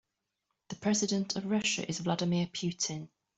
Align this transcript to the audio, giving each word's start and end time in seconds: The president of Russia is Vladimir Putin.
The 0.69 0.77
president 0.77 1.35
of 1.35 1.45
Russia 1.45 1.87
is 1.87 1.99
Vladimir 1.99 2.47
Putin. 2.47 3.09